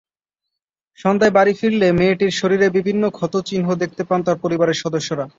[0.99, 5.25] সন্ধ্যায় বাড়ি ফিরলে মেয়েটির শরীরে বিভিন্ন ক্ষতচিহ্ন দেখতে পান তার পরিবারের সদস্যরা।